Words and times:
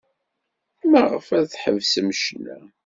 Maɣef 0.89 1.27
ay 1.35 1.45
tḥebsem 1.51 2.07
ccna? 2.19 2.57